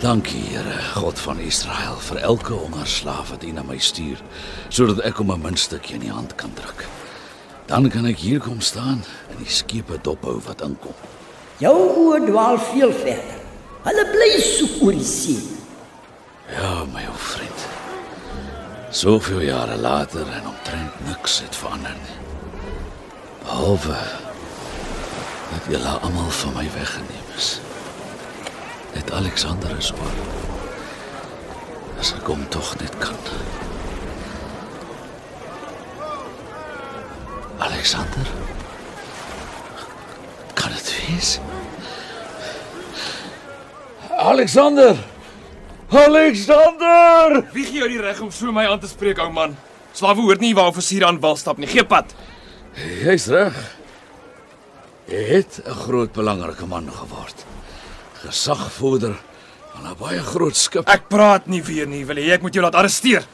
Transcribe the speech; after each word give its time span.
Dankie, 0.00 0.42
Here, 0.52 0.76
God 0.94 1.18
van 1.18 1.38
Israel, 1.40 1.96
vir 1.96 2.18
elke 2.20 2.52
hongerslaaf 2.52 3.30
wat 3.32 3.44
U 3.48 3.52
na 3.56 3.62
my 3.64 3.78
stuur, 3.80 4.20
sodat 4.68 5.00
ek 5.08 5.16
hom 5.22 5.32
'n 5.32 5.40
muntstukkie 5.40 5.94
in 5.96 6.04
die 6.04 6.12
hand 6.12 6.34
kan 6.36 6.52
druk. 6.54 6.84
Dan 7.66 7.88
kan 7.88 8.04
ek 8.04 8.18
hier 8.18 8.38
kom 8.40 8.60
staan 8.60 9.00
en 9.30 9.36
die 9.38 9.48
skepe 9.48 9.98
dophou 10.02 10.40
wat 10.44 10.60
inkom. 10.60 10.94
Jou 11.58 11.72
oë 11.72 12.26
dwaal 12.26 12.58
veel 12.58 12.92
verder. 12.92 13.40
Hulle 13.82 14.04
bly 14.12 14.40
soek 14.40 14.82
oor 14.82 14.92
die 14.92 15.04
see. 15.04 15.40
Ja, 16.52 16.84
my 16.92 17.06
ou 17.08 17.16
vriend. 17.16 17.66
Soveel 18.90 19.40
jare 19.40 19.76
later 19.76 20.28
en 20.28 20.46
omtrent 20.46 21.06
niks 21.06 21.40
het 21.40 21.56
verander 21.56 21.96
nie. 21.96 22.18
Behalwe 23.42 23.96
dat 25.50 25.64
julle 25.70 25.88
almal 25.88 26.30
van 26.30 26.54
my 26.54 26.68
weggeneem 26.76 27.32
is. 27.36 27.65
Net 28.96 29.10
Alexander 29.12 29.76
is 29.76 29.90
oor. 29.92 30.14
As 32.00 32.14
ek 32.16 32.28
hom 32.30 32.46
tog 32.48 32.70
net 32.80 32.94
kan. 32.96 33.16
Alexander? 37.66 38.30
Kan 40.56 40.72
dit 40.72 40.88
wees? 40.96 41.34
Alexander! 44.16 44.96
Alexander! 45.92 47.42
Wie 47.52 47.66
gee 47.68 47.82
jou 47.82 47.90
die 47.92 48.00
reg 48.00 48.22
om 48.24 48.30
so 48.32 48.52
my 48.52 48.64
aan 48.70 48.80
te 48.80 48.88
spreek, 48.88 49.20
ou 49.20 49.28
man? 49.32 49.58
Slawe 49.96 50.24
hoort 50.24 50.40
nie 50.40 50.54
waar 50.56 50.72
offisier 50.72 51.04
aan 51.04 51.20
wal 51.20 51.36
stap 51.36 51.60
nie. 51.60 51.68
Gee 51.68 51.84
pad. 51.84 52.16
Jy's 53.04 53.28
reg. 53.32 53.60
Jy 55.12 55.22
het 55.34 55.60
'n 55.66 55.76
groot 55.84 56.16
belangrike 56.16 56.66
man 56.66 56.88
geword. 56.88 57.44
Gesagvoerder 58.24 59.16
van 59.72 59.86
'n 59.90 59.96
baie 59.98 60.20
groot 60.20 60.56
skip. 60.56 60.88
Ek 60.88 61.08
praat 61.08 61.46
nie 61.46 61.62
weer 61.62 61.86
nie. 61.86 62.04
Wil 62.04 62.16
jy 62.16 62.30
ek 62.30 62.42
moet 62.42 62.54
jou 62.54 62.62
laat 62.64 62.74
arresteer? 62.74 63.26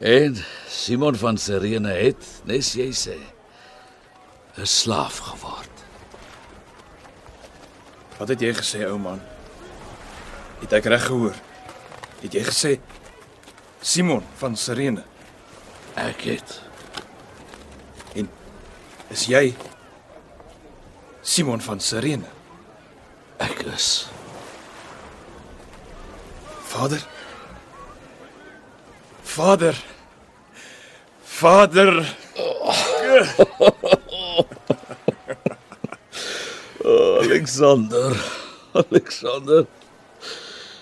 En 0.00 0.36
Simon 0.68 1.16
van 1.16 1.38
Sirene 1.38 1.92
het, 1.92 2.24
nes 2.44 2.72
jy 2.72 2.92
sê, 2.92 3.16
'n 4.58 4.66
slaaf 4.66 5.18
geword. 5.18 5.70
Wat 8.18 8.28
het 8.28 8.40
jy 8.40 8.52
gesê, 8.52 8.84
ou 8.86 8.98
man? 8.98 9.20
Het 10.60 10.72
ek 10.72 10.84
reg 10.84 11.06
gehoor? 11.06 11.34
Het 12.20 12.32
jy 12.32 12.42
gesê 12.44 12.80
Simon 13.80 14.22
van 14.36 14.56
Sirene? 14.56 15.04
Ek 15.94 16.20
het 16.20 16.66
En 18.16 18.28
is 19.12 19.26
jy 19.28 19.50
Simon 21.22 21.60
van 21.60 21.80
Sirene? 21.80 22.30
Ek 23.38 23.62
is 23.74 24.08
Vader? 26.66 27.06
Vader. 29.22 29.84
Vader. 31.24 32.16
Alexander. 37.24 38.24
Alexander. 38.72 39.66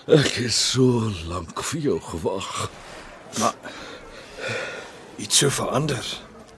Ek 0.05 0.31
het 0.37 0.53
so 0.53 1.11
lank 1.27 1.63
vir 1.71 1.81
jou 1.89 1.99
gewag. 2.11 2.69
Maar 3.39 3.55
iets 5.17 5.37
so 5.37 5.49
verander. 5.49 6.05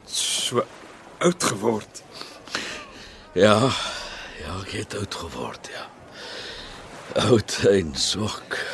So 0.06 0.66
oud 1.18 1.44
geword. 1.44 2.04
Ja, 3.38 3.70
ja, 4.42 4.58
ek 4.62 4.74
het 4.82 4.98
oud 4.98 5.16
geword, 5.26 5.70
ja. 5.74 5.86
Oud 7.16 7.60
en 7.70 7.96
swak. 7.96 8.66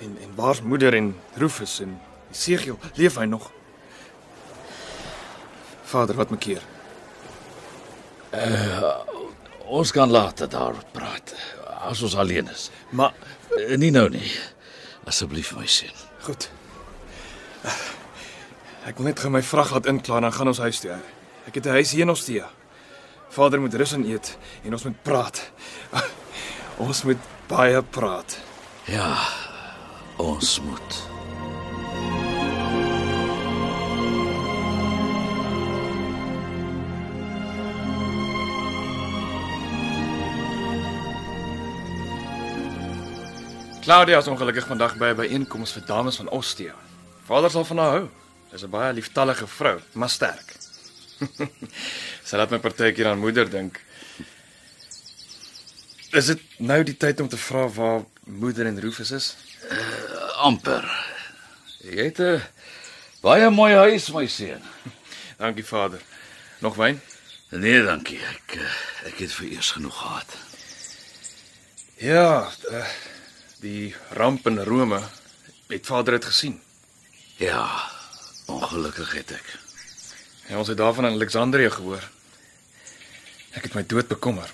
En 0.00 0.16
en 0.22 0.32
waar's 0.34 0.62
moeder 0.62 0.94
en 0.94 1.16
Rufus 1.34 1.80
en 1.80 2.00
Esegiel? 2.32 2.78
Leef 2.94 3.16
hy 3.16 3.24
nog? 3.24 3.50
Vader, 5.84 6.14
wat 6.16 6.30
maak 6.30 6.40
keer? 6.40 6.62
Ons 9.70 9.90
kan 9.92 10.10
later 10.10 10.48
daaroor 10.50 10.84
praat 10.94 11.34
as 11.90 12.02
ons 12.02 12.16
alleen 12.16 12.48
is. 12.52 12.70
Maar 12.90 13.12
Eh, 13.58 13.74
Nie 13.78 13.90
nou 13.90 14.08
nie. 14.08 14.30
Asseblief 15.04 15.56
my 15.56 15.66
seun. 15.66 15.90
goed. 16.22 16.50
Ek 18.86 18.96
wil 18.96 19.06
net 19.06 19.18
gou 19.18 19.30
my 19.30 19.42
vrag 19.42 19.72
laat 19.72 19.86
inklaar 19.90 20.20
dan 20.20 20.32
gaan 20.32 20.46
ons 20.46 20.58
huis 20.58 20.78
toe. 20.80 20.98
Ek 21.46 21.54
het 21.54 21.66
'n 21.66 21.70
huis 21.70 21.90
hier 21.90 22.02
in 22.02 22.10
Ostia. 22.10 22.48
Vader 23.28 23.60
moet 23.60 23.74
rus 23.74 23.92
en 23.92 24.04
eet 24.06 24.36
en 24.64 24.72
ons 24.72 24.84
moet 24.84 25.02
praat. 25.02 25.50
Ons 26.80 27.02
moet 27.04 27.24
baie 27.44 27.82
praat. 27.92 28.38
Ja, 28.88 29.12
ons 30.16 30.54
moet. 30.64 31.00
Claudia 43.80 44.18
is 44.18 44.28
ongelukkig 44.28 44.66
vandag 44.66 44.96
by 44.96 45.12
'n 45.12 45.16
byeenkoms 45.16 45.72
vir 45.72 45.84
dames 45.86 46.16
van 46.16 46.28
Ostia. 46.28 46.74
Vader 47.28 47.50
sal 47.50 47.64
van 47.64 47.78
haar 47.78 47.90
hou. 47.90 48.08
Sy's 48.50 48.64
'n 48.64 48.70
baie 48.70 48.92
lieftallige 48.92 49.46
vrou, 49.46 49.80
maar 49.92 50.08
sterk. 50.08 50.56
Sy 52.28 52.36
laat 52.36 52.50
my 52.50 52.58
partykeer 52.58 53.06
aan 53.06 53.18
moeder 53.18 53.50
dink. 53.50 53.80
Is 56.10 56.26
dit 56.26 56.40
nou 56.58 56.82
die 56.82 56.96
tyd 56.96 57.20
om 57.20 57.28
te 57.28 57.38
vra 57.38 57.68
waar 57.68 58.04
moeder 58.24 58.66
en 58.66 58.80
Rufus 58.80 59.10
is? 59.10 59.36
amper. 60.40 60.84
Jy 61.84 62.04
het 62.04 62.20
'n 62.20 62.42
baie 63.20 63.50
mooi 63.50 63.74
huis, 63.74 64.10
my 64.12 64.26
seun. 64.26 64.62
Dankie 65.42 65.64
Vader. 65.64 66.00
Nog 66.58 66.76
wyn? 66.76 67.00
Nee, 67.50 67.82
dankie. 67.82 68.20
Ek 68.20 68.56
eh, 68.56 69.08
ek 69.08 69.18
het 69.18 69.32
vir 69.32 69.46
eers 69.50 69.70
genoeg 69.70 69.96
gehad. 69.96 70.36
Ja, 71.96 72.52
uh, 72.70 72.86
die 73.60 73.94
ramp 74.10 74.46
in 74.46 74.58
Rome. 74.58 75.00
Het 75.68 75.86
Vader 75.86 76.12
dit 76.12 76.24
gesien? 76.24 76.60
Ja, 77.36 77.90
ongelukkig 78.46 79.12
het 79.12 79.30
ek. 79.30 79.58
En 80.46 80.56
ons 80.56 80.68
het 80.68 80.76
daarvan 80.76 81.06
in 81.06 81.12
Alexandrië 81.12 81.70
gehoor. 81.70 82.10
Ek 83.52 83.62
het 83.62 83.74
my 83.74 83.86
dood 83.86 84.08
bekommer. 84.08 84.50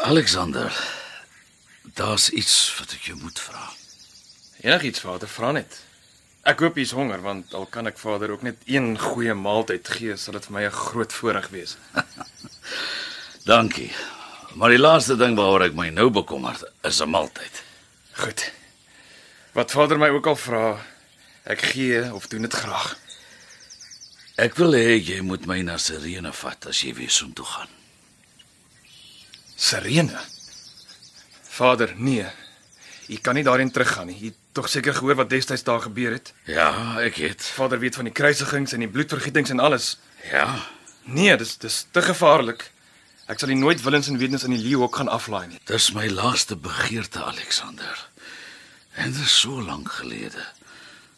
Alexander, 0.00 0.72
daar's 1.94 2.30
iets 2.30 2.54
wat 2.78 2.94
ek 2.96 3.10
jou 3.10 3.18
moet 3.20 3.36
vra. 3.40 3.66
Enigiets 4.64 5.02
Vader, 5.04 5.28
vra 5.28 5.50
net. 5.52 5.74
Ek 6.48 6.62
hoop 6.64 6.78
jy's 6.80 6.94
honger 6.96 7.20
want 7.20 7.52
al 7.52 7.66
kan 7.68 7.90
ek 7.90 7.98
Vader 8.00 8.32
ook 8.32 8.46
net 8.46 8.62
een 8.64 8.94
goeie 8.96 9.34
maaltyd 9.36 9.90
gee, 9.92 10.16
sal 10.16 10.38
dit 10.38 10.46
vir 10.48 10.54
my 10.56 10.62
'n 10.64 10.72
groot 10.72 11.12
voorreg 11.12 11.48
wees. 11.52 11.76
Dankie. 13.50 13.90
Maar 14.56 14.72
die 14.72 14.80
laaste 14.80 15.16
ding 15.20 15.36
waaroor 15.36 15.66
ek 15.68 15.76
my 15.76 15.90
nou 15.92 16.08
bekommerd 16.10 16.64
is 16.82 17.00
'n 17.00 17.10
maaltyd. 17.10 17.62
Goed. 18.16 18.52
Wat 19.52 19.70
Vader 19.70 19.98
my 19.98 20.08
ook 20.08 20.26
al 20.26 20.36
vra, 20.36 20.80
ek 21.44 21.60
gee 21.60 22.14
of 22.14 22.26
doen 22.26 22.48
dit 22.48 22.54
graag. 22.54 22.96
Ek 24.36 24.56
wil 24.56 24.72
hê 24.72 24.96
jy 24.96 25.20
moet 25.20 25.44
my 25.46 25.60
na 25.62 25.76
Sirene 25.76 26.32
vat 26.32 26.66
as 26.66 26.80
jy 26.80 26.94
weer 26.94 27.10
soontoe 27.10 27.44
gaan. 27.44 27.79
Serene. 29.60 30.16
Vader, 31.50 31.92
nee. 31.96 32.26
U 33.10 33.16
kan 33.20 33.34
nie 33.36 33.44
daarin 33.44 33.70
teruggaan 33.70 34.06
nie. 34.08 34.16
U 34.22 34.24
het 34.30 34.38
tog 34.56 34.68
seker 34.72 34.94
gehoor 34.94 35.14
wat 35.18 35.30
destyds 35.30 35.62
daar 35.66 35.80
gebeur 35.84 36.12
het. 36.16 36.32
Ja, 36.48 36.70
ek 37.02 37.18
het. 37.20 37.42
Vader 37.44 37.78
weet 37.82 37.94
van 37.98 38.06
die 38.08 38.14
kruisigings 38.16 38.72
en 38.72 38.80
die 38.84 38.88
bloedvergietings 38.88 39.50
en 39.50 39.60
alles. 39.60 39.96
Ja, 40.30 40.54
Nee, 41.10 41.32
dis 41.36 41.56
dis 41.58 41.86
te 41.90 42.02
gevaarlik. 42.04 42.66
Ek 43.26 43.40
sal 43.40 43.48
nie 43.50 43.56
nooit 43.58 43.80
willens 43.82 44.08
en 44.12 44.18
wetens 44.20 44.44
in 44.46 44.52
die 44.54 44.60
leeuhok 44.62 44.98
gaan 45.00 45.08
aflaai 45.08 45.46
nie. 45.48 45.58
dis 45.66 45.90
my 45.96 46.06
laaste 46.12 46.56
begeerte, 46.56 47.22
Alexander. 47.24 48.04
En 48.94 49.10
dit 49.12 49.22
is 49.22 49.38
so 49.40 49.62
lank 49.62 49.90
gelede. 49.96 50.44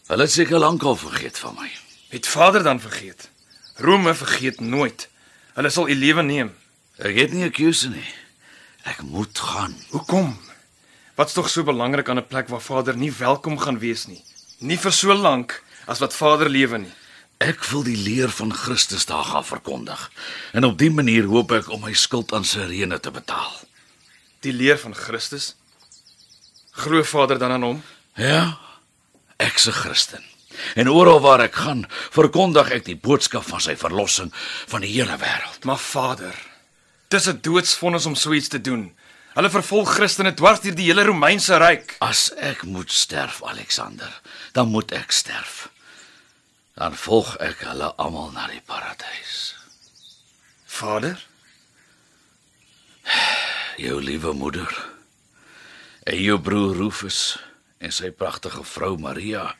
Hulle 0.06 0.22
het 0.22 0.32
seker 0.32 0.58
lankal 0.62 0.96
vergeet 0.96 1.38
van 1.38 1.58
my. 1.58 1.68
Het 2.14 2.26
Vader 2.26 2.62
dan 2.62 2.80
vergeet? 2.80 3.28
Rome 3.76 4.14
vergeet 4.14 4.60
nooit. 4.60 5.08
Hulle 5.54 5.70
sal 5.70 5.88
u 5.88 5.94
lewe 5.94 6.22
neem. 6.22 6.54
Ek 6.98 7.16
het 7.18 7.32
nie 7.32 7.44
'n 7.44 7.50
keuse 7.50 7.88
nie. 7.88 8.06
Ek 8.82 9.02
moet 9.02 9.38
gaan. 9.38 9.74
Hoekom? 9.90 10.38
Wat's 11.14 11.32
tog 11.36 11.50
so 11.50 11.62
belangrik 11.62 12.08
aan 12.08 12.18
'n 12.18 12.26
plek 12.26 12.48
waar 12.48 12.60
Vader 12.60 12.96
nie 12.96 13.12
welkom 13.12 13.58
gaan 13.58 13.78
wees 13.78 14.06
nie? 14.06 14.24
Nie 14.58 14.78
vir 14.78 14.92
so 14.92 15.14
lank 15.14 15.62
as 15.86 15.98
wat 15.98 16.14
Vader 16.14 16.48
lewe 16.48 16.78
nie. 16.78 16.92
Ek 17.38 17.64
wil 17.64 17.82
die 17.82 17.96
leer 17.96 18.30
van 18.30 18.52
Christus 18.54 19.06
daar 19.06 19.24
gaan 19.24 19.44
verkondig. 19.44 20.10
En 20.52 20.64
op 20.64 20.78
dië 20.78 20.90
manier 20.90 21.24
hoop 21.24 21.52
ek 21.52 21.70
om 21.70 21.80
my 21.80 21.92
skuld 21.92 22.32
aan 22.32 22.44
Sirene 22.44 23.00
te 23.00 23.10
betaal. 23.10 23.52
Die 24.40 24.52
leer 24.52 24.78
van 24.78 24.94
Christus. 24.94 25.54
Glo 26.70 27.02
Vader 27.02 27.38
dan 27.38 27.50
aan 27.50 27.62
hom? 27.62 27.82
Ja, 28.14 28.58
ek's 29.36 29.66
'n 29.66 29.72
Christen. 29.72 30.24
En 30.74 30.90
oral 30.90 31.20
waar 31.20 31.40
ek 31.40 31.54
gaan, 31.54 31.86
verkondig 32.10 32.70
ek 32.70 32.84
die 32.84 32.96
boodskap 32.96 33.44
van 33.48 33.60
sy 33.60 33.76
verlossing 33.76 34.30
van 34.66 34.80
die 34.80 34.92
hele 34.92 35.16
wêreld. 35.18 35.64
Maar 35.64 35.78
Vader, 35.78 36.34
dis 37.12 37.28
'n 37.28 37.40
doodsvonnis 37.40 38.06
om 38.06 38.14
so 38.14 38.32
iets 38.32 38.48
te 38.48 38.60
doen. 38.60 38.90
Hulle 39.34 39.50
vervolg 39.50 39.94
Christene 39.94 40.34
dwars 40.34 40.60
deur 40.60 40.74
die 40.74 40.88
hele 40.90 41.04
Romeinse 41.04 41.56
ryk. 41.56 41.96
As 42.00 42.32
ek 42.36 42.64
moet 42.64 42.92
sterf, 42.92 43.42
Alexander, 43.42 44.20
dan 44.52 44.68
moet 44.68 44.92
ek 44.92 45.12
sterf. 45.12 45.68
Dan 46.74 46.96
volg 46.96 47.36
ek 47.36 47.64
hulle 47.64 47.94
almal 47.96 48.30
na 48.32 48.46
die 48.46 48.62
paradys. 48.66 49.54
Vader, 50.66 51.16
Jou 53.76 54.02
liewe 54.02 54.32
moeder 54.32 54.70
en 56.04 56.18
jou 56.20 56.38
broer 56.38 56.76
Rufus 56.76 57.38
en 57.82 57.92
sy 57.94 58.10
pragtige 58.10 58.64
vrou 58.68 58.96
Maria 59.00 59.54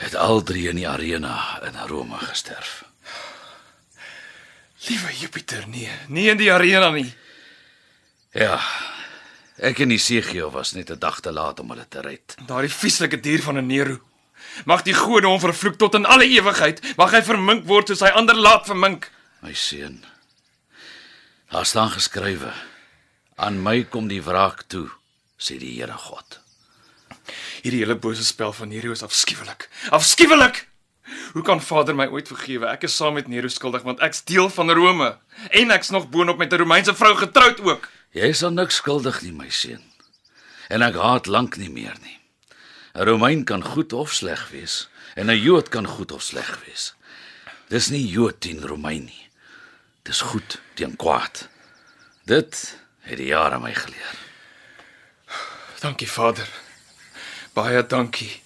het 0.00 0.16
al 0.18 0.42
drie 0.42 0.66
in 0.70 0.80
die 0.80 0.88
arena 0.88 1.60
in 1.66 1.76
Rome 1.88 2.18
gesterf. 2.24 2.84
Liewe 4.88 5.12
Jupiter, 5.20 5.64
nee, 5.68 5.90
nie 6.08 6.28
in 6.30 6.38
die 6.38 6.52
arena 6.52 6.90
nie. 6.90 7.08
Ja. 8.34 8.60
Ek 9.56 9.78
en 9.80 9.88
die 9.88 10.00
Segio 10.00 10.50
was 10.52 10.74
net 10.76 10.90
'n 10.90 10.98
dag 10.98 11.20
te 11.20 11.32
laat 11.32 11.60
om 11.60 11.70
hulle 11.70 11.86
te 11.88 12.00
red. 12.00 12.36
Daardie 12.46 12.72
vieslike 12.72 13.20
dier 13.20 13.42
van 13.42 13.56
'n 13.58 13.66
Nero. 13.66 14.00
Mag 14.64 14.82
die 14.82 14.94
gode 14.94 15.26
hom 15.26 15.40
vervloek 15.40 15.78
tot 15.78 15.94
in 15.94 16.06
alle 16.06 16.24
ewigheid. 16.24 16.96
Mag 16.96 17.10
hy 17.10 17.22
vermink 17.22 17.66
word 17.66 17.88
soos 17.88 18.00
hy 18.00 18.08
ander 18.08 18.36
laat 18.36 18.66
vermink. 18.66 19.10
My 19.40 19.54
seun. 19.54 20.04
Daar 21.50 21.66
staan 21.66 21.90
geskrywe: 21.90 22.52
Aan 23.36 23.62
my 23.62 23.84
kom 23.84 24.08
die 24.08 24.22
wraak 24.22 24.64
toe, 24.68 24.90
sê 25.38 25.58
die 25.58 25.80
Here 25.80 25.92
God. 25.92 26.40
Hierdie 27.62 27.80
hele 27.82 27.96
bose 27.96 28.24
spel 28.24 28.52
van 28.52 28.68
Nero 28.68 28.92
is 28.92 29.02
afskuwelik. 29.02 29.68
Afskuwelik. 29.90 30.66
Hoe 31.32 31.42
kan 31.42 31.62
Vader 31.62 31.94
my 31.94 32.06
ooit 32.06 32.28
vergewe? 32.28 32.66
Ek 32.66 32.82
is 32.82 32.96
saam 32.96 33.14
met 33.14 33.28
Nero 33.28 33.48
skuldig 33.48 33.82
want 33.82 34.00
ek's 34.00 34.24
deel 34.24 34.48
van 34.50 34.70
Rome 34.70 35.16
en 35.50 35.70
ek's 35.70 35.90
nog 35.90 36.08
boonop 36.10 36.38
met 36.38 36.52
'n 36.52 36.56
Romeinse 36.62 36.94
vrou 36.94 37.14
getroud 37.16 37.60
ook. 37.60 37.88
Jy 38.10 38.28
is 38.32 38.42
aan 38.42 38.54
niks 38.54 38.74
skuldig 38.74 39.22
nie, 39.22 39.32
my 39.32 39.50
seun. 39.50 39.82
En 40.68 40.82
ek 40.82 40.94
haat 40.94 41.26
lank 41.26 41.56
nie 41.56 41.70
meer 41.70 41.96
nie. 42.02 42.18
'n 42.94 43.04
Romein 43.04 43.44
kan 43.44 43.64
goed 43.64 43.92
of 43.92 44.12
sleg 44.12 44.50
wees 44.50 44.88
en 45.14 45.30
'n 45.30 45.40
Jood 45.40 45.68
kan 45.68 45.86
goed 45.86 46.12
of 46.12 46.22
sleg 46.22 46.64
wees. 46.64 46.94
Dis 47.68 47.88
nie 47.88 48.06
Jood 48.06 48.40
teen 48.40 48.66
Romein 48.66 49.04
nie. 49.04 49.28
Dis 50.02 50.20
goed 50.20 50.60
teen 50.74 50.96
kwaad. 50.96 51.48
Dit 52.24 52.78
het 53.00 53.16
die 53.16 53.26
jare 53.26 53.58
my 53.58 53.74
geleer. 53.74 54.14
Dankie 55.80 56.10
Vader. 56.10 56.48
Baie 57.52 57.86
dankie. 57.86 58.42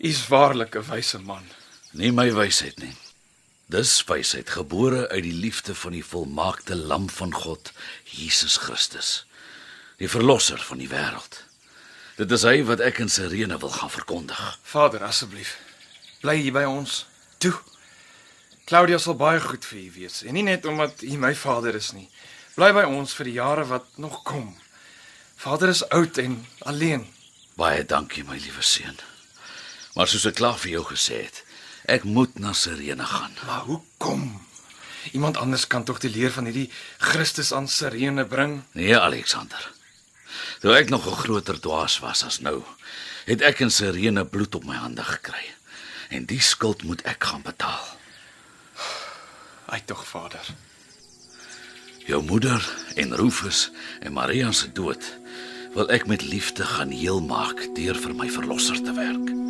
U's 0.00 0.28
waarlik 0.28 0.74
'n 0.74 0.86
wyse 0.88 1.18
man. 1.18 1.44
Nie 1.92 2.12
my 2.12 2.32
wysheid 2.32 2.78
nie. 2.78 2.96
Dis 3.66 4.04
wysheid 4.04 4.50
gebore 4.50 5.08
uit 5.08 5.22
die 5.22 5.32
liefde 5.32 5.74
van 5.74 5.92
die 5.92 6.04
volmaakte 6.04 6.76
lam 6.76 7.10
van 7.10 7.34
God, 7.34 7.72
Jesus 8.04 8.56
Christus, 8.56 9.26
die 9.96 10.08
verlosser 10.08 10.58
van 10.58 10.78
die 10.78 10.88
wêreld. 10.88 11.44
Dit 12.16 12.32
is 12.32 12.42
hy 12.42 12.64
wat 12.64 12.80
ek 12.80 12.98
in 12.98 13.08
Sirene 13.08 13.58
wil 13.58 13.68
gaan 13.68 13.90
verkondig. 13.90 14.58
Vader, 14.62 15.04
asseblief. 15.04 15.58
Bly 16.20 16.36
hier 16.36 16.52
by 16.52 16.64
ons. 16.64 17.06
Toe. 17.38 17.54
Claudia 18.64 18.98
sal 18.98 19.14
baie 19.14 19.40
goed 19.40 19.64
vir 19.64 19.78
u 19.78 19.92
wees 19.92 20.22
en 20.22 20.34
nie 20.34 20.42
net 20.42 20.64
omdat 20.64 21.02
u 21.02 21.16
my 21.16 21.34
vader 21.34 21.74
is 21.74 21.92
nie. 21.92 22.08
Bly 22.56 22.72
by 22.72 22.88
ons 22.88 23.12
vir 23.12 23.24
die 23.24 23.36
jare 23.36 23.64
wat 23.66 23.86
nog 23.96 24.22
kom. 24.22 24.56
Vader 25.36 25.68
is 25.68 25.84
oud 25.88 26.18
en 26.18 26.46
alleen. 26.58 27.06
Baie 27.56 27.84
dankie 27.84 28.24
my 28.24 28.36
liewe 28.36 28.62
seun. 28.62 28.96
Maar 29.94 30.08
soos 30.08 30.28
ek 30.30 30.38
klaar 30.38 30.58
vir 30.62 30.76
jou 30.76 30.84
gesê 30.92 31.24
het, 31.26 31.42
ek 31.90 32.06
moet 32.06 32.38
na 32.38 32.52
Sirene 32.54 33.06
gaan. 33.06 33.34
Maar 33.46 33.66
hoekom? 33.66 34.24
Iemand 35.12 35.36
anders 35.36 35.66
kan 35.66 35.84
tog 35.84 35.98
die 35.98 36.12
leer 36.12 36.30
van 36.30 36.46
hierdie 36.46 36.70
Christus 36.98 37.52
aan 37.52 37.68
Sirene 37.68 38.24
bring. 38.24 38.60
Nee, 38.72 38.96
Alexander. 38.98 39.72
Toe 40.60 40.76
ek 40.76 40.90
nog 40.90 41.06
'n 41.06 41.20
groter 41.24 41.60
dwaas 41.60 41.98
was 41.98 42.24
as 42.24 42.40
nou, 42.40 42.62
het 43.24 43.40
ek 43.42 43.60
in 43.60 43.70
Sirene 43.70 44.24
bloed 44.24 44.54
op 44.54 44.64
my 44.64 44.76
hande 44.76 45.02
gekry. 45.02 45.54
En 46.08 46.24
die 46.24 46.40
skuld 46.40 46.82
moet 46.82 47.02
ek 47.02 47.24
gaan 47.24 47.42
betaal. 47.42 47.98
Ai 49.66 49.82
tog 49.84 50.06
Vader. 50.06 50.46
Jou 52.06 52.22
moeder 52.22 52.76
en 52.94 53.16
Rufus 53.16 53.70
en 54.00 54.12
Maria 54.12 54.52
se 54.52 54.72
dood 54.72 55.18
wil 55.74 55.90
ek 55.90 56.06
met 56.06 56.22
liefde 56.22 56.64
gaan 56.64 56.90
heel 56.90 57.20
maak 57.22 57.68
deur 57.74 57.94
vir 57.94 58.14
my 58.14 58.30
verlosser 58.30 58.82
te 58.82 58.92
werk. 58.92 59.49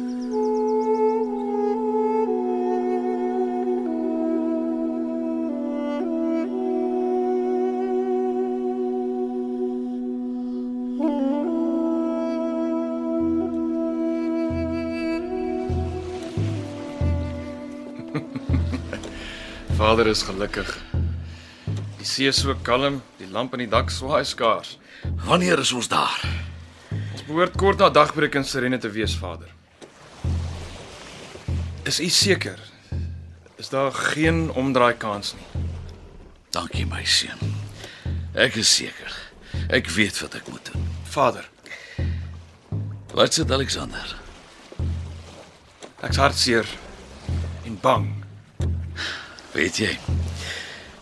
Vader 19.80 20.06
is 20.06 20.22
gelukkig. 20.22 20.70
Die 21.98 22.06
see 22.08 22.26
is 22.28 22.40
so 22.40 22.54
kalm, 22.64 23.02
die 23.20 23.28
lamp 23.30 23.52
in 23.56 23.64
die 23.64 23.68
dak 23.70 23.90
swaai 23.92 24.24
skaars. 24.24 24.78
Wanneer 25.26 25.58
is 25.62 25.72
ons 25.76 25.88
daar? 25.88 26.20
Ons 27.12 27.24
behoort 27.28 27.56
kort 27.60 27.78
na 27.80 27.88
dagbreek 27.92 28.34
in 28.40 28.44
Sirene 28.44 28.78
te 28.80 28.90
wees, 28.92 29.14
Vader. 29.20 29.48
Is 31.88 32.00
u 32.00 32.08
seker? 32.08 32.58
Is 33.60 33.68
daar 33.68 33.92
geen 33.92 34.48
omdraai 34.56 34.94
kans 34.96 35.34
nie? 35.36 35.64
Dankie 36.50 36.86
my 36.86 37.04
seun. 37.04 37.38
Ek 38.34 38.56
is 38.56 38.70
seker. 38.76 39.12
Ek 39.70 39.88
weet 39.94 40.18
wat 40.22 40.34
ek 40.40 40.48
moet 40.48 40.72
doen. 40.72 40.86
Vader, 41.10 41.46
Wat 43.10 43.34
sê 43.34 43.42
Alexander? 43.50 44.16
ek's 46.06 46.16
hartseer 46.16 46.66
en 47.66 47.74
bang. 47.82 48.19
Weet 49.60 49.76
jy? 49.76 49.90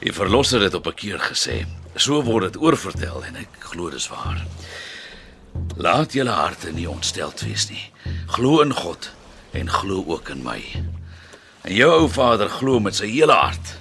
Die 0.03 0.11
verlosser 0.11 0.65
het 0.67 0.75
op 0.75 0.87
'n 0.91 0.95
keer 0.95 1.21
gesê, 1.23 1.67
so 1.95 2.23
word 2.23 2.53
dit 2.53 2.63
oorvertel 2.63 3.25
en 3.25 3.37
ek 3.37 3.49
glo 3.71 3.91
dis 3.91 4.09
waar. 4.09 4.47
Laat 5.77 6.13
julle 6.13 6.31
harte 6.31 6.73
nie 6.73 6.89
ontsteld 6.91 7.41
wees 7.41 7.69
nie. 7.71 7.93
Glo 8.27 8.61
in 8.61 8.75
God 8.75 9.11
en 9.53 9.71
glo 9.71 10.05
ook 10.07 10.29
in 10.29 10.43
my. 10.43 10.63
En 11.63 11.75
jou 11.75 11.91
ou 11.91 12.09
vader 12.09 12.49
glo 12.49 12.81
met 12.81 12.95
sy 12.95 13.07
hele 13.07 13.33
hart. 13.33 13.79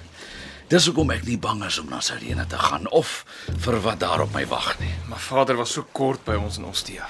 Dis 0.68 0.86
hoekom 0.86 1.10
ek 1.10 1.24
nie 1.24 1.38
bang 1.38 1.64
is 1.64 1.78
om 1.78 1.88
na 1.88 2.00
Sirene 2.00 2.46
te 2.46 2.58
gaan 2.58 2.88
of 2.88 3.24
vir 3.58 3.80
wat 3.80 4.00
daar 4.00 4.20
op 4.20 4.32
my 4.32 4.46
wag 4.46 4.78
nie. 4.78 4.94
Maar 5.08 5.18
Vader 5.18 5.56
was 5.56 5.72
so 5.72 5.86
kort 5.92 6.24
by 6.24 6.34
ons 6.34 6.56
in 6.56 6.64
Ostia. 6.64 7.08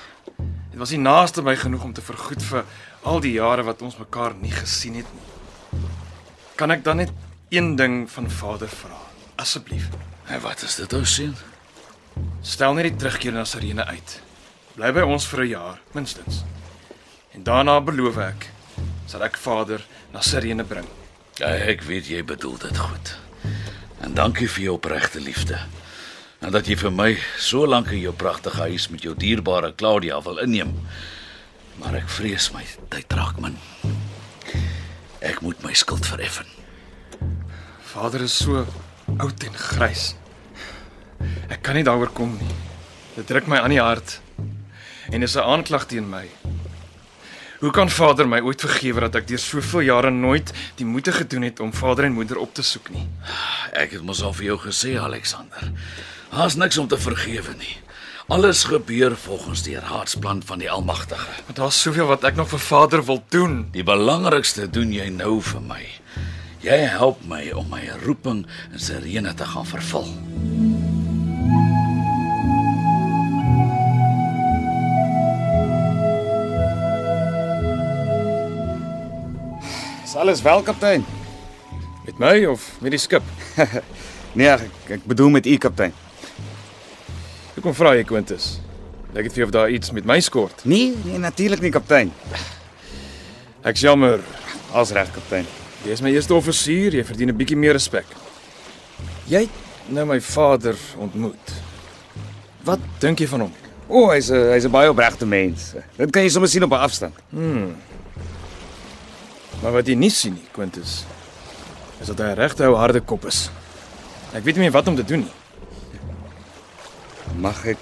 Dit 0.71 0.79
was 0.79 0.91
nie 0.91 0.99
naaste 0.99 1.43
by 1.43 1.57
genoeg 1.57 1.85
om 1.85 1.93
te 1.93 2.03
vergoed 2.03 2.43
vir 2.43 2.65
al 3.03 3.21
die 3.21 3.33
jare 3.33 3.63
wat 3.63 3.83
ons 3.83 3.99
mekaar 3.99 4.35
nie 4.35 4.53
gesien 4.53 4.95
het 4.95 5.07
nie. 5.13 5.81
Kan 6.55 6.71
ek 6.71 6.85
dan 6.85 6.97
net 6.97 7.11
een 7.49 7.77
ding 7.77 8.11
van 8.11 8.31
Vader 8.31 8.69
vra? 8.69 8.97
Asseblief. 9.35 9.89
En 10.27 10.41
wat 10.41 10.63
is 10.63 10.75
dit 10.75 10.93
ou 10.93 11.05
seun? 11.05 11.37
Stel 12.41 12.75
net 12.77 12.85
die 12.91 12.97
terugkeer 12.97 13.33
na 13.33 13.45
Sirene 13.45 13.85
uit. 13.85 14.21
Bly 14.75 14.91
by 14.93 15.05
ons 15.09 15.27
vir 15.27 15.41
'n 15.45 15.49
jaar 15.49 15.81
minstens. 15.93 16.43
En 17.33 17.43
daarna 17.43 17.81
beloof 17.81 18.17
ek 18.17 18.51
sal 19.07 19.23
ek 19.23 19.37
Vader 19.37 19.85
na 20.13 20.21
Sirene 20.21 20.65
bring. 20.65 20.87
Ja, 21.35 21.47
ek 21.47 21.83
weet 21.83 22.07
jy 22.07 22.25
bedoel 22.25 22.59
dit 22.59 22.77
goed. 22.77 23.17
En 24.01 24.15
dankie 24.15 24.51
vir 24.51 24.63
jou 24.63 24.75
opregte 24.75 25.21
liefde. 25.21 25.59
En 26.39 26.53
dat 26.53 26.67
jy 26.67 26.77
vir 26.77 26.93
my 26.93 27.19
so 27.39 27.67
lank 27.67 27.91
in 27.91 28.01
jou 28.01 28.13
pragtige 28.13 28.61
huis 28.61 28.89
met 28.89 29.03
jou 29.03 29.15
dierbare 29.15 29.75
Claudia 29.75 30.23
wil 30.23 30.39
inneem. 30.39 30.87
Maar 31.75 31.95
ek 31.95 32.09
vrees 32.09 32.53
my 32.53 32.65
tyd 32.89 33.13
raak 33.13 33.41
min. 33.41 33.59
Ek 35.21 35.41
moet 35.41 35.63
my 35.63 35.73
skuld 35.73 36.07
vereffen. 36.07 36.58
Vader 37.89 38.21
is 38.21 38.35
so 38.37 38.67
oud 39.17 39.45
en 39.49 39.55
grys. 39.57 40.11
Ek 41.49 41.63
kan 41.65 41.79
nie 41.79 41.85
daaroor 41.87 42.11
kom 42.13 42.35
nie. 42.37 42.57
Dit 43.15 43.31
druk 43.31 43.47
my 43.49 43.63
aan 43.63 43.73
die 43.73 43.81
hart 43.81 44.19
en 45.09 45.25
is 45.25 45.37
'n 45.37 45.47
aanklag 45.55 45.87
teen 45.89 46.05
my. 46.05 46.27
Hoe 47.61 47.71
kan 47.71 47.89
Vader 47.91 48.29
my 48.29 48.41
ooit 48.41 48.61
vergewe 48.61 49.01
dat 49.01 49.15
ek 49.15 49.29
deur 49.29 49.39
soveel 49.39 49.81
jare 49.81 50.11
nooit 50.11 50.53
die 50.77 50.85
moeite 50.85 51.13
gedoen 51.13 51.43
het 51.43 51.61
om 51.61 51.73
vader 51.73 52.05
en 52.05 52.13
moeder 52.13 52.37
op 52.37 52.55
te 52.55 52.63
soek 52.63 52.91
nie? 52.91 53.09
Ek 53.73 53.91
het 53.91 54.03
mos 54.03 54.23
al 54.23 54.33
vir 54.33 54.45
jou 54.45 54.59
gesê 54.59 54.99
Alexander. 55.01 55.73
Daar's 56.31 56.55
niks 56.55 56.79
om 56.79 56.89
te 56.89 56.99
vergewe 56.99 57.55
nie. 57.57 57.77
Alles 58.29 58.65
gebeur 58.65 59.17
volgens 59.17 59.63
die 59.63 59.79
raadsplan 59.79 60.43
van 60.43 60.59
die 60.59 60.71
Almagtige. 60.71 61.27
Maar 61.47 61.55
daar's 61.55 61.81
soveel 61.81 62.07
wat 62.07 62.25
ek 62.25 62.37
nog 62.37 62.49
vir 62.49 62.59
Vader 62.59 63.05
wil 63.05 63.25
doen. 63.29 63.69
Die 63.73 63.85
belangrikste 63.85 64.71
doen 64.71 64.93
jy 64.93 65.09
nou 65.09 65.41
vir 65.41 65.61
my. 65.61 65.87
Jy 66.59 66.75
help 66.91 67.21
my 67.31 67.53
om 67.55 67.69
my 67.71 67.85
roeping 68.03 68.41
in 68.73 68.81
Sirene 68.83 69.31
te 69.35 69.45
gaan 69.47 69.67
vervul. 69.67 70.09
Is 80.03 80.17
alles 80.17 80.43
wel, 80.43 80.63
kaptein? 80.63 81.05
Met 82.05 82.19
my 82.19 82.45
of 82.51 82.77
met 82.81 82.91
die 82.91 83.01
skip? 83.01 83.23
Nee, 84.39 84.47
ek, 84.53 84.91
ek 84.93 85.05
bedoel 85.09 85.31
met 85.33 85.47
u, 85.49 85.55
kaptein. 85.59 85.95
Hoekom 87.57 87.73
vra 87.75 87.95
jy 87.97 88.05
Quintus? 88.07 88.59
Lyk 89.17 89.27
dit 89.27 89.35
vir 89.35 89.41
jou 89.41 89.47
of 89.49 89.55
daar 89.57 89.73
iets 89.73 89.91
met 89.97 90.07
my 90.07 90.19
skort? 90.23 90.61
Nee, 90.69 90.93
nee, 91.07 91.19
natuurlik 91.19 91.65
nie, 91.65 91.73
kaptein. 91.75 92.13
Ek's 93.67 93.83
jammer. 93.83 94.21
Als 94.77 94.93
reg, 94.95 95.11
kaptein. 95.17 95.49
Jy 95.89 95.95
is 95.97 96.03
my 96.05 96.11
eerste 96.13 96.35
offisier, 96.37 96.93
jy 96.93 97.03
verdien 97.05 97.31
'n 97.33 97.37
bietjie 97.37 97.57
meer 97.57 97.73
respek. 97.73 98.05
Jy 99.27 99.41
het 99.47 99.89
nou 99.89 100.05
my 100.05 100.21
vader 100.21 100.77
ontmoet. 101.01 101.53
Wat 102.63 102.79
dink 103.01 103.21
jy 103.21 103.27
van 103.27 103.41
hom? 103.41 103.55
O, 103.89 104.03
oh, 104.03 104.11
hy's 104.13 104.29
'n 104.31 104.53
hy's 104.53 104.67
'n 104.67 104.71
baie 104.71 104.91
opregte 104.91 105.25
mens. 105.25 105.73
Dit 105.97 106.11
kan 106.13 106.23
jy 106.23 106.29
sommer 106.29 106.49
sien 106.49 106.63
op 106.63 106.73
'n 106.73 106.85
afstand. 106.85 107.15
Maar 109.63 109.73
wat 109.73 109.87
jy 109.87 109.95
nie 109.95 110.11
sien 110.11 110.35
nie, 110.35 110.49
Quintus, 110.53 111.07
is 112.01 112.07
dat 112.07 112.19
hy 112.19 112.33
'n 112.33 112.37
regte 112.37 112.67
ou 112.67 112.77
harde 112.77 113.01
kop 113.01 113.25
is. 113.25 113.51
Ek 114.35 114.45
weet 114.45 114.57
nie 114.57 114.65
meer 114.65 114.73
wat 114.73 114.89
om 114.89 114.97
te 114.97 115.05
doen 115.05 115.21
nie. 115.21 115.33
Mag 117.35 117.65
ek 117.67 117.79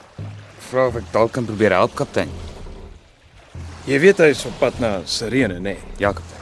vra 0.71 0.87
of 0.87 0.97
ek 0.97 1.13
dalk 1.13 1.33
kan 1.33 1.45
probeer 1.45 1.73
help, 1.73 1.95
kaptein? 1.95 2.31
Jy 3.85 3.99
weet 3.99 4.19
hy 4.19 4.31
is 4.31 4.45
op 4.45 4.59
pad 4.59 4.79
na 4.79 5.01
Sirene, 5.05 5.55
nê? 5.55 5.61
Nee. 5.61 5.79
Ja, 5.99 6.13
kaptein. 6.13 6.36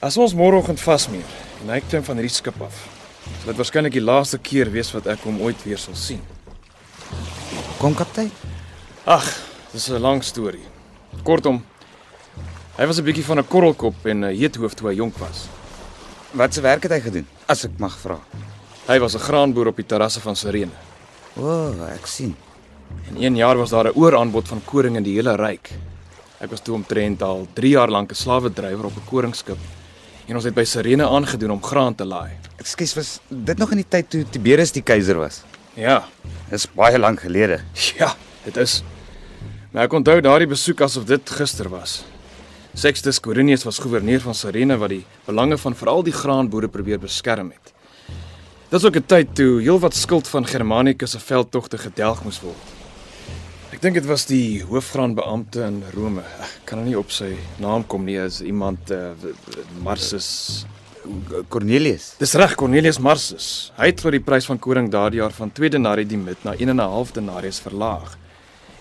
As 0.00 0.16
ons 0.16 0.32
môreoggend 0.32 0.80
vasmeer 0.80 1.28
hy 1.68 1.78
klim 1.84 2.00
van 2.00 2.16
hierdie 2.16 2.32
skip 2.32 2.56
af, 2.64 2.72
sal 3.42 3.50
dit 3.50 3.58
waarskynlik 3.60 3.92
die 3.92 4.00
laaste 4.00 4.38
keer 4.40 4.70
wees 4.72 4.88
wat 4.94 5.04
ek 5.12 5.26
hom 5.28 5.42
ooit 5.44 5.60
weer 5.66 5.76
sal 5.76 5.92
sien. 5.92 6.22
Kom, 7.76 7.92
kaptein. 7.92 8.30
Ag, 9.04 9.26
dis 9.74 9.90
'n 9.90 10.00
lang 10.00 10.22
storie. 10.24 10.64
Kortom, 11.22 11.60
hy 12.78 12.86
was 12.86 12.98
'n 12.98 13.04
bietjie 13.04 13.24
van 13.28 13.40
'n 13.40 13.44
korrelkop 13.44 14.06
en 14.06 14.24
'n 14.24 14.32
heethoof 14.32 14.74
toe 14.74 14.88
hy 14.88 14.96
jonk 14.96 15.18
was. 15.18 15.48
Wat 16.32 16.54
se 16.54 16.62
werk 16.62 16.82
het 16.82 16.92
hy 16.92 17.00
gedoen? 17.00 17.26
As 17.46 17.64
ek 17.64 17.78
mag 17.78 17.98
vra. 17.98 18.18
Hy 18.88 18.98
was 18.98 19.14
'n 19.14 19.20
graanboer 19.20 19.66
op 19.66 19.76
die 19.76 19.86
terrasse 19.86 20.20
van 20.20 20.34
Sirene. 20.34 20.72
O, 21.36 21.42
oh, 21.44 21.92
ek 21.92 22.06
sien. 22.06 22.34
En 23.08 23.22
een 23.22 23.36
jaar 23.36 23.58
was 23.58 23.70
daar 23.70 23.92
'n 23.92 23.98
ooraanbod 23.98 24.48
van 24.48 24.64
koring 24.64 24.96
in 24.96 25.02
die 25.02 25.16
hele 25.16 25.36
ryk. 25.36 25.70
Ek 26.40 26.50
was 26.50 26.60
toe 26.60 26.74
omtrent 26.74 27.22
al 27.22 27.46
3 27.52 27.70
jaar 27.70 27.90
lank 27.90 28.12
'n 28.12 28.14
slawedrywer 28.14 28.86
op 28.86 28.96
'n 28.96 29.04
koringskip. 29.06 29.58
En 30.30 30.38
ons 30.38 30.44
het 30.46 30.54
by 30.54 30.62
Sirene 30.62 31.08
aangedoen 31.10 31.56
om 31.56 31.62
graan 31.62 31.96
te 31.98 32.04
laai. 32.06 32.36
Ekskuus, 32.62 32.92
was 32.94 33.08
dit 33.28 33.58
nog 33.58 33.72
in 33.74 33.80
die 33.80 33.88
tyd 33.90 34.06
toe 34.12 34.20
Tiberius 34.30 34.70
die 34.70 34.82
keiser 34.86 35.18
was? 35.18 35.40
Ja, 35.74 36.04
Dis 36.52 36.68
baie 36.74 36.98
lank 36.98 37.24
gelede. 37.24 37.60
ja, 37.98 38.12
dit 38.44 38.56
is. 38.62 38.76
Maar 39.72 39.88
ek 39.88 39.96
onthou 39.98 40.20
daardie 40.22 40.46
besoek 40.50 40.84
asof 40.86 41.08
dit 41.10 41.34
gister 41.34 41.66
was. 41.72 42.04
Sextus 42.78 43.18
Quirinius 43.22 43.66
was 43.66 43.82
goewerneur 43.82 44.22
van 44.22 44.38
Sirene 44.38 44.78
wat 44.78 44.94
die 44.94 45.02
belange 45.26 45.58
van 45.58 45.74
veral 45.74 46.06
die 46.06 46.14
graanboere 46.14 46.70
probeer 46.70 47.02
beskerm 47.02 47.50
het. 47.50 47.74
Dit 48.70 48.76
was 48.78 48.86
ook 48.86 48.96
'n 49.02 49.06
tyd 49.06 49.34
toe 49.34 49.58
heelwat 49.62 49.94
skuld 49.94 50.28
van 50.28 50.46
Germanicus 50.46 51.10
se 51.10 51.18
veldtogte 51.18 51.78
gedelg 51.78 52.22
moes 52.22 52.40
word. 52.40 52.69
Ek 53.80 53.86
dink 53.86 53.96
dit 53.96 54.08
was 54.10 54.26
die 54.28 54.60
hoofgraanbeampte 54.68 55.62
in 55.64 55.78
Rome. 55.94 56.20
Ek 56.20 56.66
kan 56.68 56.82
nou 56.82 56.84
nie 56.84 56.98
op 57.00 57.08
sy 57.16 57.30
naam 57.64 57.86
kom 57.88 58.04
nie, 58.04 58.18
is 58.20 58.42
iemand 58.44 58.92
uh, 58.92 59.14
Marsus. 59.80 60.66
Cornelius. 61.48 62.10
Dis 62.20 62.36
reg, 62.36 62.52
Cornelius 62.60 63.00
Marsus. 63.00 63.48
Hy 63.80 63.88
het 63.88 64.04
vir 64.04 64.18
die 64.18 64.22
prys 64.26 64.44
van 64.50 64.60
koring 64.60 64.92
daardie 64.92 65.22
jaar 65.22 65.32
van 65.32 65.48
2 65.56 65.72
denarii 65.72 66.04
die 66.04 66.20
mit 66.20 66.44
na 66.44 66.52
1 66.60 66.74
en 66.74 66.76
'n 66.76 66.92
half 66.92 67.16
denarius 67.16 67.64
verlaag. 67.64 68.18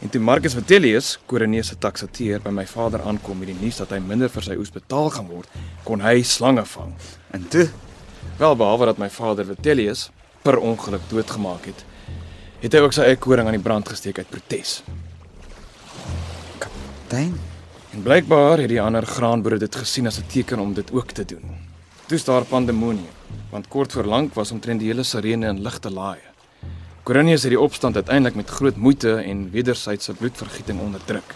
En 0.03 0.11
toe 0.11 0.19
Marcus 0.19 0.59
Vitellius, 0.59 1.15
Quirinius 1.31 1.71
se 1.71 1.79
taksateur, 1.79 2.43
by 2.43 2.51
my 2.51 2.67
vader 2.67 2.99
aankom 2.99 3.39
met 3.39 3.55
die 3.55 3.59
nuus 3.61 3.79
dat 3.79 3.95
hy 3.95 4.03
minder 4.03 4.27
vir 4.27 4.43
sy 4.43 4.59
oes 4.59 4.71
betaal 4.71 5.09
gaan 5.15 5.31
word, 5.31 5.47
kon 5.85 6.01
hy 6.03 6.19
slange 6.23 6.65
vang. 6.65 6.91
En 7.31 7.47
toe, 7.47 7.69
Wel 8.39 8.55
behalwe 8.55 8.85
dat 8.85 8.97
my 8.97 9.09
vader 9.09 9.45
Vitellius 9.45 10.09
per 10.41 10.57
ongeluk 10.59 11.01
doodgemaak 11.09 11.65
het, 11.65 11.83
het 12.59 12.73
hy 12.73 12.79
ook 12.79 12.93
sy 12.93 13.01
eie 13.01 13.15
koring 13.15 13.47
aan 13.47 13.55
die 13.55 13.63
brand 13.63 13.89
gesteek 13.89 14.17
uit 14.17 14.29
protes. 14.29 14.83
kaptein, 16.59 17.39
En 17.89 18.03
blykbaar 18.05 18.59
het 18.61 18.69
die 18.69 18.81
ander 18.81 19.05
graanboere 19.05 19.57
dit 19.57 19.75
gesien 19.75 20.07
as 20.07 20.19
'n 20.19 20.27
teken 20.27 20.59
om 20.59 20.73
dit 20.73 20.91
ook 20.91 21.11
te 21.11 21.25
doen. 21.25 21.41
Toe's 22.05 22.23
daar 22.23 22.45
pandemonium, 22.45 23.15
want 23.49 23.67
kort 23.67 23.91
voor 23.91 24.05
lank 24.05 24.33
was 24.33 24.51
omtrent 24.51 24.79
die 24.79 24.89
hele 24.89 25.03
Sirene 25.03 25.47
in 25.47 25.61
ligte 25.61 25.91
laaie. 25.91 26.29
Quirinius 27.03 27.41
het 27.41 27.51
die 27.51 27.59
opstand 27.59 27.95
uiteindelik 27.95 28.35
met 28.35 28.49
groot 28.49 28.75
moeite 28.75 29.15
en 29.15 29.51
wederwysige 29.51 30.13
bloedvergieting 30.13 30.79
onderdruk. 30.79 31.35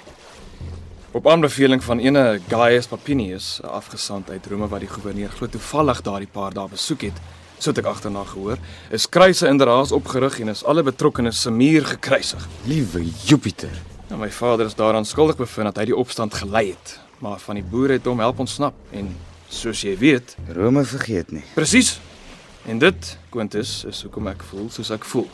Op 1.11 1.27
aanbeveling 1.27 1.83
van 1.83 1.99
ene 1.99 2.39
Gaius 2.47 2.87
Papinius, 2.87 3.59
'n 3.63 3.67
afgesant 3.67 4.29
uit 4.29 4.45
Rome 4.45 4.67
wat 4.67 4.79
die 4.79 4.89
goewerneur 4.89 5.29
glo 5.29 5.47
toevallig 5.47 6.01
daardie 6.01 6.31
paar 6.31 6.53
dae 6.53 6.67
besoek 6.69 7.01
het, 7.01 7.17
so 7.57 7.69
het 7.69 7.79
ek 7.83 7.85
agterna 7.85 8.23
gehoor, 8.27 8.57
is 8.91 9.07
kruise 9.09 9.47
in 9.47 9.57
Deraas 9.57 9.91
opgerig 9.91 10.39
en 10.39 10.49
is 10.53 10.63
alle 10.65 10.83
betrokkenes 10.83 11.41
se 11.41 11.51
muur 11.51 11.85
gekruisig. 11.85 12.47
liewe 12.65 13.05
Jupiter. 13.25 13.71
Nou 14.09 14.19
my 14.19 14.31
vader 14.31 14.65
is 14.65 14.75
daaraan 14.75 15.05
skuldig 15.05 15.37
bevind 15.37 15.71
dat 15.71 15.77
hy 15.77 15.85
die 15.91 15.95
opstand 15.95 16.33
gelei 16.33 16.69
het, 16.71 16.99
maar 17.19 17.39
van 17.39 17.55
die 17.55 17.63
boere 17.63 17.93
het 17.93 18.05
hom 18.05 18.19
help 18.19 18.39
ontsnap 18.39 18.73
en 18.91 19.15
soos 19.49 19.81
jy 19.81 19.97
weet, 19.97 20.35
Rome 20.55 20.83
vergeet 20.85 21.31
nie. 21.31 21.43
presies. 21.53 21.99
En 22.65 22.79
dit, 22.79 23.17
Quintus, 23.29 23.83
is 23.85 24.01
hoekom 24.01 24.27
ek 24.31 24.43
voel 24.43 24.69
soos 24.71 24.91
ek 24.91 25.03
voel. 25.05 25.27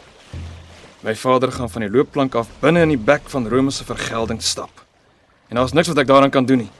My 1.05 1.13
vader 1.15 1.51
gaan 1.51 1.69
van 1.69 1.81
die 1.85 1.89
loopplank 1.89 2.35
af 2.35 2.49
binne 2.59 2.81
in 2.81 2.89
die 2.89 2.97
bek 2.97 3.29
van 3.29 3.47
Rome 3.47 3.71
se 3.71 3.85
vergelding 3.85 4.41
stap. 4.43 4.81
En 5.49 5.55
daar's 5.55 5.73
niks 5.73 5.87
wat 5.87 5.97
ek 5.97 6.07
daaraan 6.09 6.33
kan 6.33 6.45
doen 6.45 6.65
nie. 6.65 6.71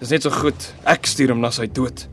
Dis 0.00 0.08
net 0.10 0.24
so 0.24 0.30
goed 0.32 0.74
ek 0.88 1.06
stuur 1.06 1.34
hom 1.34 1.40
na 1.40 1.50
sy 1.52 1.68
dood. 1.68 2.06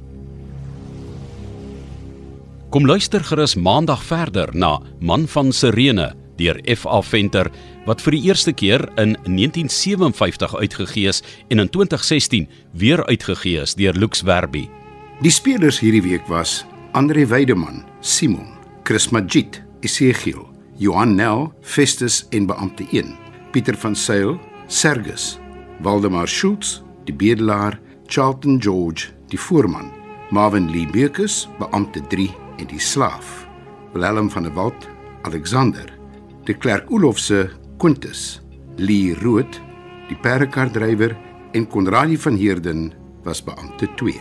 Kom 2.77 2.85
luister 2.85 3.23
gerus 3.25 3.55
maandag 3.57 4.03
verder 4.05 4.51
na 4.53 4.75
Man 5.01 5.23
van 5.27 5.47
Sirene 5.49 6.11
deur 6.37 6.59
F.A. 6.69 6.99
Venter 7.01 7.47
wat 7.87 8.03
vir 8.05 8.13
die 8.13 8.27
eerste 8.29 8.53
keer 8.53 8.83
in 9.01 9.15
1957 9.25 10.53
uitgegee 10.53 11.09
is 11.09 11.23
en 11.49 11.63
in 11.65 11.71
2016 11.73 12.45
weer 12.77 13.01
uitgegee 13.09 13.65
is 13.65 13.73
deur 13.81 13.97
Lux 13.97 14.21
Werby. 14.21 14.67
Die 15.25 15.33
spelers 15.33 15.81
hierdie 15.81 16.03
week 16.05 16.29
was 16.29 16.67
Andre 16.93 17.25
Weideman, 17.25 17.81
Simon, 18.05 18.53
Chris 18.85 19.09
Magid, 19.09 19.63
Esegiel, 19.81 20.45
Johan 20.77 21.17
Nel, 21.17 21.49
Festus 21.65 22.27
en 22.29 22.45
beampte 22.45 22.85
1, 22.93 23.15
Pieter 23.57 23.81
van 23.81 23.97
Sail, 23.97 24.37
Sergus, 24.67 25.39
Waldemar 25.81 26.29
Schultz, 26.29 26.83
die 27.09 27.17
bedelaar, 27.25 27.81
Charlton 28.05 28.61
George, 28.61 29.15
die 29.33 29.45
voorman, 29.49 29.89
Marvin 30.29 30.69
Lee 30.69 30.85
Bekus, 30.93 31.47
beampte 31.57 32.05
3 32.13 32.45
en 32.57 32.67
die 32.69 32.81
slaaf, 32.81 33.47
Willem 33.93 34.29
van 34.33 34.43
der 34.43 34.53
Walt, 34.53 34.87
Alexander, 35.27 35.89
de 36.45 36.53
Klerk 36.53 36.91
Olofse, 36.91 37.49
Quintus, 37.77 38.39
Lee 38.77 39.15
Rood, 39.21 39.59
die 40.09 40.17
perdekardrywer 40.21 41.15
en 41.51 41.67
Konradie 41.67 42.19
van 42.19 42.37
Heerden 42.37 42.91
was 43.23 43.43
beampte 43.43 43.89
2. 43.99 44.15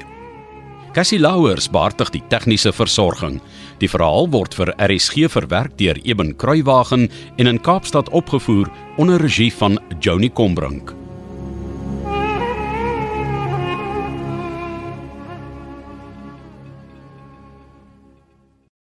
Cassie 0.96 1.20
Louwers 1.20 1.68
behartig 1.68 2.08
die 2.14 2.22
tegniese 2.32 2.72
versorging. 2.72 3.34
Die 3.82 3.90
verhaal 3.92 4.30
word 4.32 4.56
vir 4.56 4.72
RSG 4.80 5.28
verwerk 5.28 5.76
deur 5.76 5.98
Eben 6.08 6.32
Kruiwagen 6.40 7.10
en 7.36 7.50
in 7.52 7.60
Kaapstad 7.60 8.08
opgevoer 8.16 8.72
onder 8.96 9.20
regie 9.20 9.52
van 9.52 9.76
Joni 10.00 10.32
Combrink. 10.32 10.94